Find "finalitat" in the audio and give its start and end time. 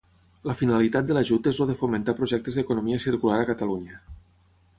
0.61-1.09